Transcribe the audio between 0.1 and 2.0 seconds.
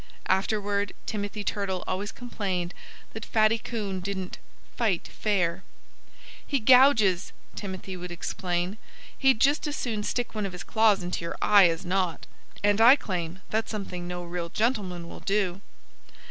Afterward Timothy Turtle